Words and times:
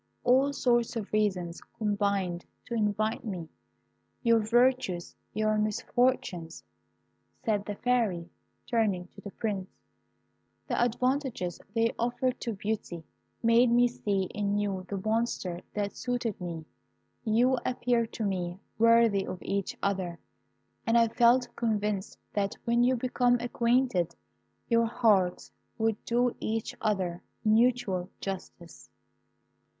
All 0.23 0.51
sorts 0.51 0.95
of 0.95 1.13
reasons 1.13 1.61
combined 1.77 2.43
to 2.65 2.73
invite 2.73 3.23
me. 3.23 3.49
Your 4.23 4.39
virtues, 4.39 5.15
your 5.31 5.59
misfortunes, 5.59 6.63
(said 7.45 7.65
the 7.67 7.75
Fairy, 7.75 8.27
turning 8.65 9.09
to 9.09 9.21
the 9.21 9.29
Prince), 9.29 9.69
the 10.67 10.81
advantages 10.83 11.59
they 11.75 11.93
offered 11.99 12.39
to 12.41 12.53
Beauty 12.53 13.03
made 13.43 13.69
me 13.71 13.87
see 13.87 14.23
in 14.33 14.57
you 14.57 14.87
the 14.89 14.97
Monster 14.97 15.59
that 15.75 15.95
suited 15.95 16.41
me. 16.41 16.65
You 17.23 17.59
appeared 17.63 18.11
to 18.13 18.23
me 18.23 18.57
worthy 18.79 19.27
of 19.27 19.37
each 19.43 19.77
other, 19.83 20.17
and 20.87 20.97
I 20.97 21.09
felt 21.09 21.55
convinced 21.55 22.17
that 22.33 22.55
when 22.65 22.83
you 22.83 22.95
became 22.95 23.35
acquainted, 23.39 24.15
your 24.67 24.87
hearts 24.87 25.51
would 25.77 26.03
do 26.05 26.35
each 26.39 26.73
other 26.81 27.21
mutual 27.45 28.09
justice. 28.19 28.89